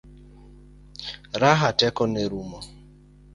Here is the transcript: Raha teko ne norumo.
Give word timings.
Raha 1.41 1.69
teko 1.79 2.03
ne 2.07 2.21
norumo. 2.23 2.59